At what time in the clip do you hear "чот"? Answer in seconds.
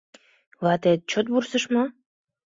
1.09-1.25